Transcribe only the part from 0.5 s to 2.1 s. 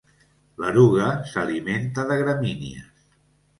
L'eruga s'alimenta